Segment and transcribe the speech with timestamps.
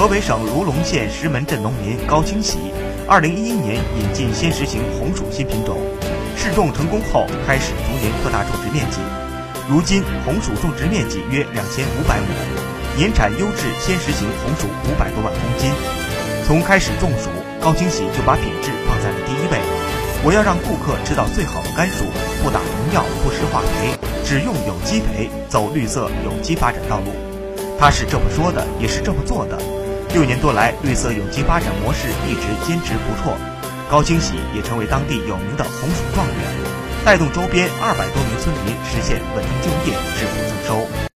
[0.00, 2.56] 河北省卢龙县石门镇农民高清喜，
[3.06, 5.76] 二零一一年引进先实行红薯新品种，
[6.34, 8.96] 试种成功后开始逐年扩大种植面积。
[9.68, 12.32] 如今红薯种植面积约两千五百亩，
[12.96, 15.70] 年产优质先实行红薯五百多万公斤。
[16.46, 17.28] 从开始种薯，
[17.60, 19.60] 高清喜就把品质放在了第一位。
[20.24, 22.06] 我要让顾客吃到最好的甘薯，
[22.42, 23.92] 不打农药，不施化肥，
[24.24, 27.12] 只用有机肥，走绿色有机发展道路。
[27.78, 29.58] 他是这么说的，也是这么做的。
[30.12, 33.36] 六年多来，绿色有机发展模式一直坚持不辍，
[33.88, 36.34] 高清喜也成为当地有名的红薯状元，
[37.04, 40.39] 带动周边二百多名村民实现稳定就业、致富。